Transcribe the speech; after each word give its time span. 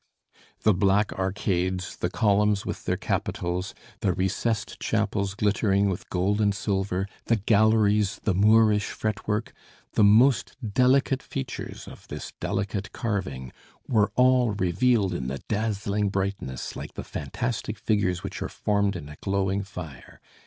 The 0.63 0.73
black 0.73 1.13
arcades, 1.13 1.95
the 1.95 2.09
columns 2.09 2.65
with 2.65 2.85
their 2.85 2.97
capitals, 2.97 3.75
the 3.99 4.13
recessed 4.13 4.79
chapels 4.79 5.35
glittering 5.35 5.89
with 5.89 6.09
gold 6.09 6.41
and 6.41 6.55
silver, 6.55 7.05
the 7.25 7.35
galleries, 7.35 8.19
the 8.23 8.33
Moorish 8.33 8.87
fretwork, 8.89 9.53
the 9.93 10.03
most 10.03 10.55
delicate 10.73 11.21
features 11.21 11.87
of 11.87 12.07
this 12.07 12.33
delicate 12.39 12.91
carving, 12.93 13.53
were 13.87 14.11
all 14.15 14.53
revealed 14.53 15.13
in 15.13 15.27
the 15.27 15.43
dazzling 15.47 16.09
brightness 16.09 16.75
like 16.75 16.95
the 16.95 17.03
fantastic 17.03 17.77
figures 17.77 18.23
which 18.23 18.41
are 18.41 18.49
formed 18.49 18.95
in 18.95 19.07
a 19.07 19.17
glowing 19.21 19.61
fire. 19.61 20.19